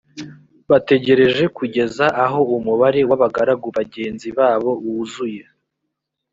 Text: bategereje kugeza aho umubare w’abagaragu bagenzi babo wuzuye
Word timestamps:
bategereje 0.69 1.45
kugeza 1.57 2.05
aho 2.25 2.39
umubare 2.57 2.99
w’abagaragu 3.09 3.67
bagenzi 3.77 4.27
babo 4.37 4.71
wuzuye 4.83 5.43